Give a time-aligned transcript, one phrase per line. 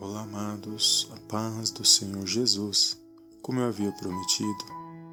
[0.00, 2.96] Olá, amados, a paz do Senhor Jesus.
[3.42, 4.64] Como eu havia prometido,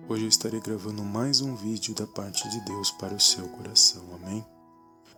[0.07, 4.03] hoje eu estarei gravando mais um vídeo da parte de Deus para o seu coração.
[4.13, 4.45] Amém?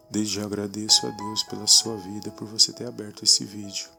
[0.10, 3.90] Desde já agradeço a Deus pela sua vida, por você ter aberto esse vídeo.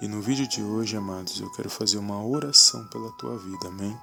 [0.00, 3.66] E no vídeo de hoje, amados, eu quero fazer uma oração pela tua vida.
[3.66, 3.98] Amém?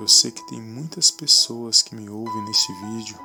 [0.00, 3.18] Eu sei que tem muitas pessoas que me ouvem neste vídeo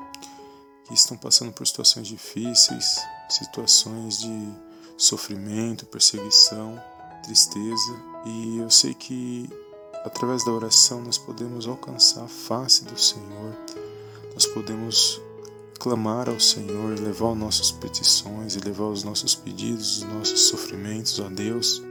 [0.83, 2.99] que estão passando por situações difíceis,
[3.29, 4.70] situações de
[5.01, 6.79] sofrimento, perseguição,
[7.23, 9.49] tristeza, e eu sei que
[10.05, 13.57] através da oração nós podemos alcançar a face do Senhor,
[14.35, 15.19] nós podemos
[15.79, 21.29] clamar ao Senhor, levar as nossas petições, levar os nossos pedidos, os nossos sofrimentos a
[21.29, 21.81] Deus,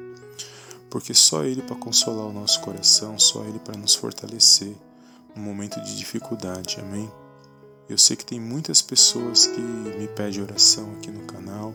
[0.88, 4.76] porque só Ele para consolar o nosso coração, só Ele para nos fortalecer
[5.34, 7.10] no momento de dificuldade, amém?
[7.88, 11.74] Eu sei que tem muitas pessoas que me pedem oração aqui no canal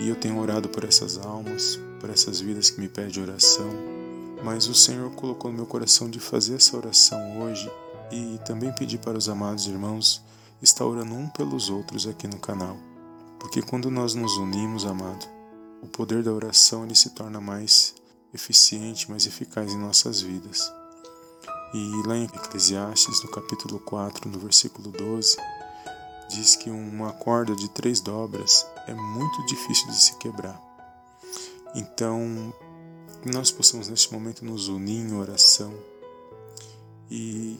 [0.00, 3.70] e eu tenho orado por essas almas, por essas vidas que me pedem oração,
[4.44, 7.70] mas o Senhor colocou no meu coração de fazer essa oração hoje
[8.10, 10.22] e também pedir para os amados irmãos
[10.62, 12.76] estar orando um pelos outros aqui no canal.
[13.38, 15.26] Porque quando nós nos unimos, amado,
[15.82, 17.94] o poder da oração ele se torna mais
[18.32, 20.72] eficiente, mais eficaz em nossas vidas.
[21.74, 25.36] E lá em Eclesiastes, no capítulo 4, no versículo 12,
[26.30, 30.60] diz que uma corda de três dobras é muito difícil de se quebrar.
[31.74, 32.52] Então,
[33.22, 35.74] que nós possamos neste momento nos unir em oração
[37.10, 37.58] e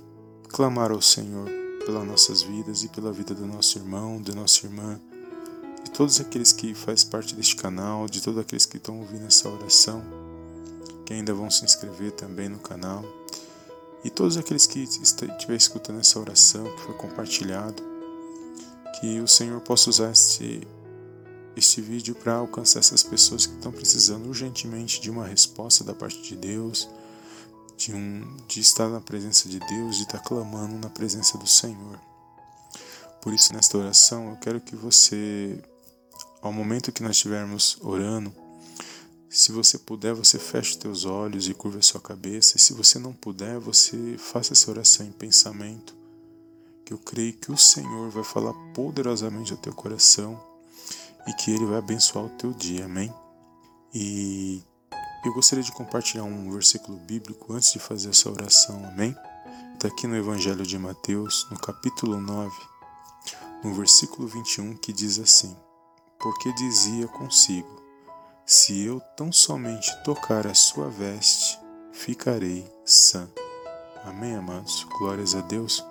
[0.49, 1.49] clamar ao Senhor
[1.85, 5.01] pelas nossas vidas e pela vida do nosso irmão, da nossa irmã,
[5.85, 9.49] de todos aqueles que fazem parte deste canal, de todos aqueles que estão ouvindo essa
[9.49, 10.03] oração,
[11.05, 13.05] que ainda vão se inscrever também no canal
[14.07, 17.83] e todos aqueles que estiverem escutando essa oração que foi compartilhado,
[19.01, 20.67] que o Senhor possa usar este,
[21.57, 26.21] este vídeo para alcançar essas pessoas que estão precisando urgentemente de uma resposta da parte
[26.23, 26.89] de Deus,
[27.79, 31.99] de, um, de estar na presença de Deus, de estar clamando na presença do Senhor.
[33.23, 35.59] Por isso, nesta oração, eu quero que você,
[36.43, 38.33] ao momento que nós estivermos orando,
[39.29, 42.57] se você puder, você feche os teus olhos e curva a sua cabeça.
[42.57, 45.95] E se você não puder, você faça essa oração em pensamento.
[46.85, 50.41] Que eu creio que o Senhor vai falar poderosamente ao teu coração
[51.27, 52.85] e que Ele vai abençoar o teu dia.
[52.85, 53.13] Amém?
[53.93, 54.63] E
[55.25, 58.85] eu gostaria de compartilhar um versículo bíblico antes de fazer essa oração.
[58.87, 59.15] Amém?
[59.75, 62.51] Está aqui no Evangelho de Mateus, no capítulo 9,
[63.65, 65.57] no versículo 21, que diz assim:
[66.19, 67.77] Porque dizia consigo
[68.47, 71.59] se eu tão somente tocar a sua veste,
[71.93, 73.29] ficarei sã.
[74.05, 74.85] Amém, amados?
[75.01, 75.85] Glórias a Deus.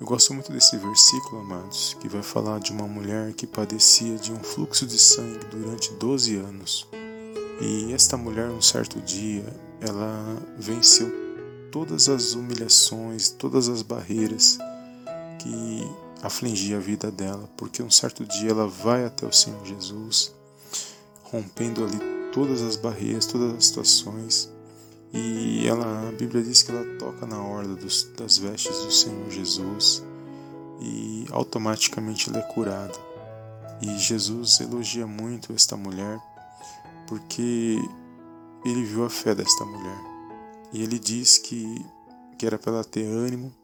[0.00, 4.32] Eu gosto muito desse versículo, amados, que vai falar de uma mulher que padecia de
[4.32, 6.88] um fluxo de sangue durante 12 anos.
[7.60, 9.44] E esta mulher, um certo dia,
[9.80, 11.12] ela venceu
[11.70, 14.58] todas as humilhações, todas as barreiras
[15.40, 15.88] que
[16.22, 20.34] afligia a vida dela, porque um certo dia ela vai até o Senhor Jesus
[21.34, 21.98] rompendo ali
[22.32, 24.53] todas as barreiras, todas as situações.
[25.14, 29.30] E ela, a Bíblia diz que ela toca na orla dos, das vestes do Senhor
[29.30, 30.02] Jesus
[30.80, 32.98] e automaticamente ela é curada.
[33.80, 36.18] E Jesus elogia muito esta mulher
[37.06, 37.78] porque
[38.64, 39.98] ele viu a fé desta mulher.
[40.72, 41.86] E ele diz que,
[42.36, 43.54] que era para ela ter ânimo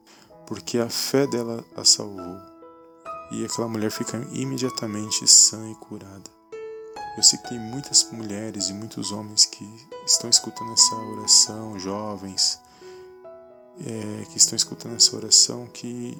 [0.46, 2.38] porque a fé dela a salvou.
[3.32, 6.39] E aquela mulher fica imediatamente sã e curada.
[7.16, 9.68] Eu sei que tem muitas mulheres e muitos homens que
[10.06, 12.60] estão escutando essa oração, jovens,
[13.84, 16.16] é, que estão escutando essa oração, que,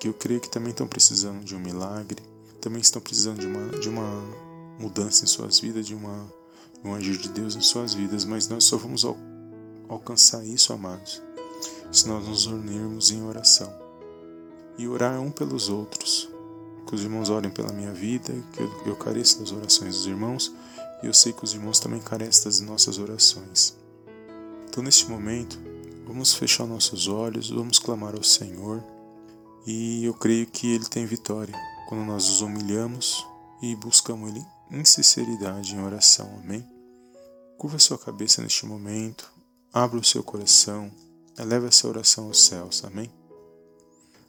[0.00, 2.22] que eu creio que também estão precisando de um milagre,
[2.60, 4.22] também estão precisando de uma, de uma
[4.78, 6.32] mudança em suas vidas, de, uma,
[6.82, 9.16] um agir de Deus em suas vidas, mas nós só vamos al
[9.86, 11.22] alcançar isso, amados,
[11.92, 13.72] se nós nos unirmos em oração
[14.78, 16.28] e orar um pelos outros,
[16.86, 20.52] que os irmãos orem pela minha vida, que eu, eu careço das orações dos irmãos,
[21.02, 23.76] e eu sei que os irmãos também carecem das nossas orações.
[24.68, 25.58] Então, neste momento,
[26.06, 28.82] vamos fechar nossos olhos, vamos clamar ao Senhor,
[29.66, 31.54] e eu creio que Ele tem vitória
[31.88, 33.26] quando nós nos humilhamos
[33.62, 36.40] e buscamos Ele em sinceridade em oração.
[36.42, 36.66] Amém?
[37.56, 39.30] Curva sua cabeça neste momento,
[39.72, 40.90] abra o seu coração,
[41.38, 42.84] eleve essa oração aos céus.
[42.84, 43.10] Amém?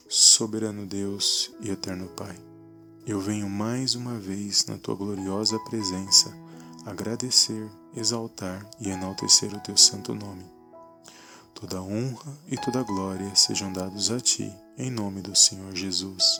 [0.07, 2.37] Soberano Deus e eterno Pai,
[3.07, 6.31] eu venho mais uma vez na tua gloriosa presença
[6.85, 10.45] agradecer, exaltar e enaltecer o teu santo nome.
[11.55, 16.39] Toda honra e toda glória sejam dados a ti, em nome do Senhor Jesus.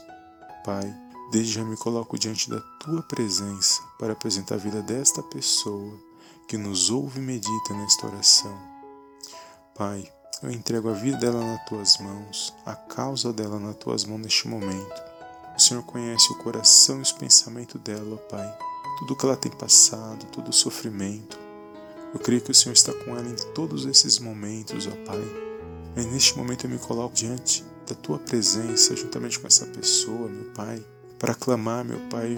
[0.64, 0.96] Pai,
[1.32, 6.00] desde já me coloco diante da tua presença para apresentar a vida desta pessoa
[6.48, 8.56] que nos ouve e medita nesta oração.
[9.74, 10.08] Pai,
[10.42, 14.48] eu entrego a vida dela nas tuas mãos, a causa dela nas tuas mãos neste
[14.48, 15.04] momento.
[15.56, 18.58] O Senhor conhece o coração e os pensamentos dela, ó Pai.
[19.00, 21.38] Tudo que ela tem passado, todo o sofrimento.
[22.14, 25.22] Eu creio que o Senhor está com ela em todos esses momentos, ó Pai.
[25.96, 30.52] Mas neste momento eu me coloco diante da tua presença, juntamente com essa pessoa, meu
[30.52, 30.84] Pai,
[31.18, 32.36] para clamar, meu Pai,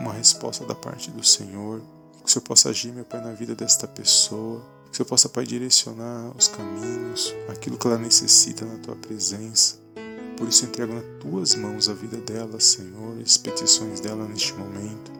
[0.00, 1.80] uma resposta da parte do Senhor.
[2.18, 4.62] Que o Senhor possa agir, meu Pai, na vida desta pessoa.
[4.90, 9.78] Que o Senhor possa, Pai, direcionar os caminhos, aquilo que ela necessita na tua presença.
[10.36, 15.12] Por isso entrego nas tuas mãos a vida dela, Senhor, as petições dela neste momento.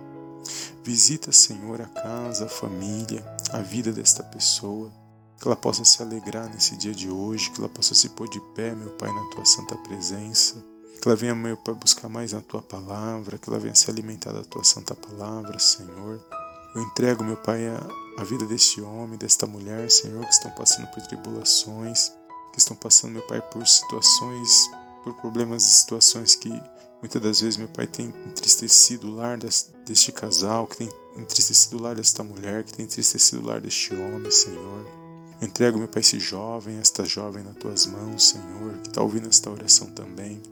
[0.83, 4.91] Visita, Senhor, a casa, a família, a vida desta pessoa.
[5.39, 8.41] Que ela possa se alegrar nesse dia de hoje, que ela possa se pôr de
[8.55, 10.57] pé, meu Pai, na tua santa presença.
[11.01, 14.33] Que ela venha, meu Pai, buscar mais na tua palavra, que ela venha se alimentar
[14.33, 16.21] da tua santa palavra, Senhor.
[16.75, 17.79] Eu entrego, meu Pai, a,
[18.19, 22.13] a vida deste homem, desta mulher, Senhor, que estão passando por tribulações,
[22.53, 24.71] que estão passando, meu Pai, por situações,
[25.03, 26.51] por problemas e situações que
[27.01, 31.83] muitas das vezes, meu Pai, tem entristecido o lar deste casal, que tem entristecido o
[31.83, 34.87] lar desta mulher, que tem entristecido o lar deste homem, Senhor.
[35.41, 39.51] Entrego, meu Pai, esse jovem, esta jovem nas tuas mãos, Senhor, que está ouvindo esta
[39.51, 40.43] oração também,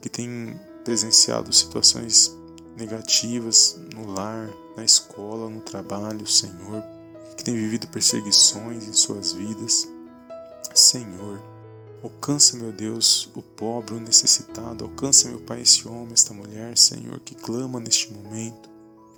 [0.00, 2.34] que tem presenciado situações
[2.76, 6.82] negativas no lar, na escola, no trabalho, Senhor,
[7.36, 9.88] que tem vivido perseguições em suas vidas.
[10.74, 11.42] Senhor,
[12.02, 17.18] alcança, meu Deus, o pobre, o necessitado, alcança, meu Pai, esse homem, esta mulher, Senhor,
[17.20, 18.68] que clama neste momento,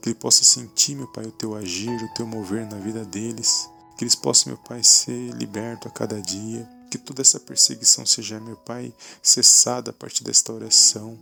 [0.00, 3.68] que ele possa sentir, meu Pai, o teu agir, o teu mover na vida deles,
[3.96, 8.40] que eles possam, meu Pai, ser libertos a cada dia, que toda essa perseguição seja,
[8.40, 8.92] meu Pai,
[9.22, 11.18] cessada a partir desta oração,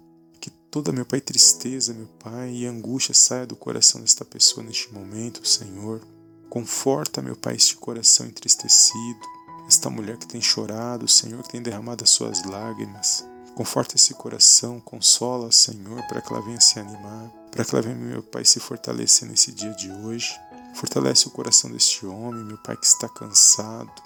[0.70, 5.44] Toda, meu Pai, tristeza, meu Pai, e angústia saia do coração desta pessoa neste momento,
[5.44, 6.00] Senhor.
[6.50, 9.20] Conforta, meu Pai, este coração entristecido,
[9.68, 13.24] esta mulher que tem chorado, Senhor, que tem derramado as suas lágrimas.
[13.54, 17.94] Conforta esse coração, consola, Senhor, para que ela venha se animar, para que ela venha,
[17.94, 20.36] meu Pai, se fortalecer nesse dia de hoje.
[20.74, 24.02] Fortalece o coração deste homem, meu Pai, que está cansado,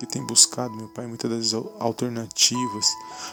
[0.00, 2.86] que tem buscado, meu Pai, muitas das alternativas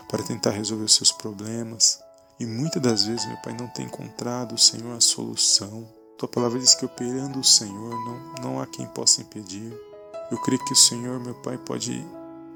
[0.08, 2.00] para tentar resolver os seus problemas.
[2.40, 6.05] E muitas das vezes, meu Pai, não tem encontrado, Senhor, a solução.
[6.18, 9.74] Tua palavra diz que operando o Senhor não, não há quem possa impedir.
[10.32, 12.06] Eu creio que o Senhor, meu Pai, pode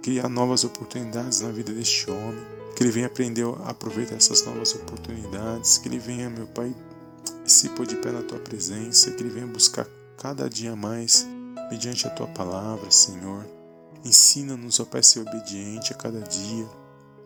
[0.02, 2.44] criar novas oportunidades na vida deste homem.
[2.76, 5.78] Que ele venha aprender a aproveitar essas novas oportunidades.
[5.78, 6.74] Que ele venha, meu Pai,
[7.46, 9.12] se pôr de pé na tua presença.
[9.12, 9.86] Que ele venha buscar
[10.18, 11.28] cada dia mais
[11.70, 13.46] mediante a tua palavra, Senhor.
[14.06, 16.68] Ensina-nos, ó Pai, a ser obediente a cada dia.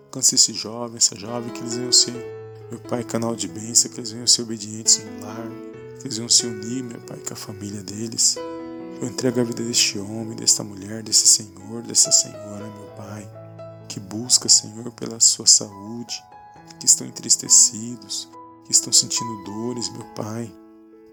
[0.05, 3.99] Alcance esse jovem, essa jovem, que eles venham ser meu Pai, canal de bênção, que
[3.99, 5.47] eles venham ser obedientes no lar,
[6.03, 8.35] eles venham se unir, meu Pai, com a família deles.
[9.01, 13.29] Eu entrego a vida deste homem, desta mulher, desse Senhor, dessa Senhora, meu Pai,
[13.87, 16.23] que busca, Senhor, pela sua saúde,
[16.79, 18.29] que estão entristecidos,
[18.65, 20.53] que estão sentindo dores, meu Pai.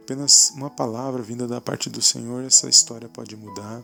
[0.02, 3.82] Apenas uma palavra vinda da parte do Senhor, essa história pode mudar.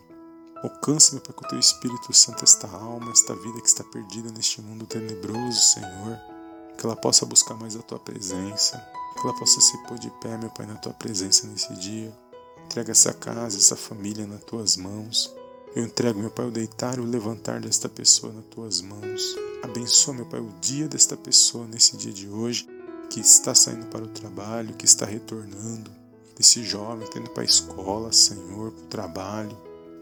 [0.62, 4.30] Alcança, meu Pai, com o teu Espírito Santo esta alma, esta vida que está perdida
[4.32, 6.36] neste mundo tenebroso, Senhor
[6.76, 8.82] que ela possa buscar mais a tua presença,
[9.16, 12.16] que ela possa se pôr de pé, meu Pai, na tua presença nesse dia.
[12.64, 15.34] Entrega essa casa, essa família nas tuas mãos.
[15.74, 19.36] Eu entrego, meu Pai, o deitar e o levantar desta pessoa nas tuas mãos.
[19.62, 22.68] Abençoa, meu Pai, o dia desta pessoa nesse dia de hoje,
[23.10, 25.90] que está saindo para o trabalho, que está retornando,
[26.36, 29.58] desse jovem que indo para a escola, Senhor, para o trabalho.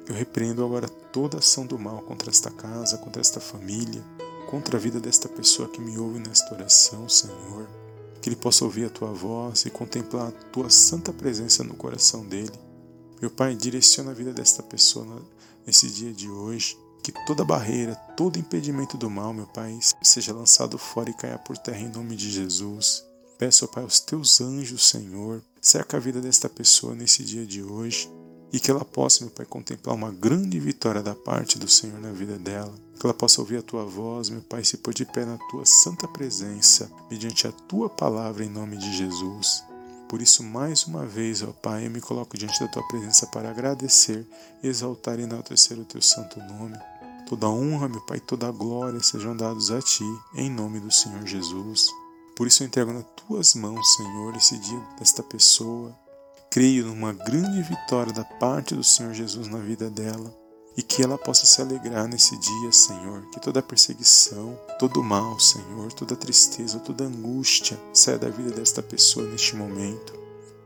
[0.07, 4.05] Eu repreendo agora toda ação do mal contra esta casa, contra esta família,
[4.51, 7.69] contra a vida desta pessoa que me ouve nesta oração, Senhor.
[8.25, 12.25] Que ele possa ouvir a tua voz e contemplar a tua santa presença no coração
[12.25, 12.59] dele.
[13.21, 15.23] Meu Pai, direciona a vida desta pessoa
[15.67, 16.75] nesse dia de hoje.
[17.03, 21.59] Que toda barreira, todo impedimento do mal, meu Pai, seja lançado fora e caia por
[21.59, 23.05] terra em nome de Jesus.
[23.37, 28.11] Peço, Pai, aos teus anjos, Senhor, cerca a vida desta pessoa nesse dia de hoje
[28.55, 32.13] e que ela possa, meu Pai, contemplar uma grande vitória da parte do Senhor na
[32.13, 32.73] vida dela.
[33.01, 35.67] Que ela possa ouvir a tua voz, meu Pai, se pôr de pé na tua
[35.67, 39.65] santa presença, mediante a tua palavra em nome de Jesus.
[40.09, 43.51] Por isso, mais uma vez, ó Pai, eu me coloco diante da tua presença para
[43.51, 44.25] agradecer,
[44.63, 46.79] exaltar e enaltecer o teu santo nome.
[47.29, 51.89] Toda honra, meu Pai, toda glória sejam dados a ti, em nome do Senhor Jesus.
[52.37, 55.93] Por isso eu entrego nas tuas mãos, Senhor, esse dia desta pessoa,
[56.55, 60.33] creio numa grande vitória da parte do Senhor Jesus na vida dela
[60.77, 63.29] e que ela possa se alegrar nesse dia, Senhor.
[63.33, 69.27] Que toda perseguição, todo mal, Senhor, toda tristeza, toda angústia saia da vida desta pessoa
[69.27, 70.15] neste momento.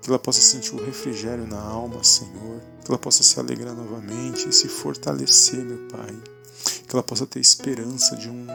[0.03, 4.47] Que ela possa sentir o refrigério na alma, Senhor, que ela possa se alegrar novamente
[4.47, 6.15] e se fortalecer, meu Pai,
[6.87, 8.47] que ela possa ter esperança de um,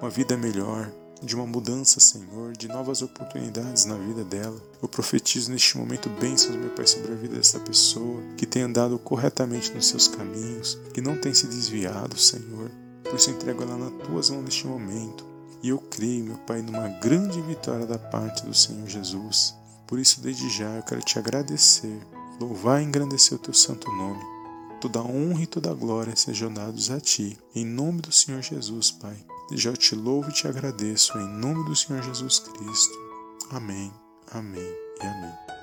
[0.00, 0.88] uma vida melhor,
[1.22, 4.60] de uma mudança, Senhor, de novas oportunidades na vida dela.
[4.82, 8.98] Eu profetizo neste momento bênçãos, meu Pai, sobre a vida dessa pessoa, que tem andado
[8.98, 12.70] corretamente nos seus caminhos, que não tem se desviado, Senhor.
[13.02, 15.24] Por isso entrego ela nas tuas mãos neste momento.
[15.62, 19.54] E eu creio, meu Pai, numa grande vitória da parte do Senhor Jesus.
[19.86, 21.98] Por isso, desde já, eu quero te agradecer,
[22.40, 24.22] louvar e engrandecer o teu santo nome.
[24.80, 29.16] Toda honra e toda glória sejam dados a ti, em nome do Senhor Jesus, Pai.
[29.52, 32.98] Já te louvo e te agradeço em nome do Senhor Jesus Cristo.
[33.50, 33.92] Amém,
[34.32, 35.55] amém e amém.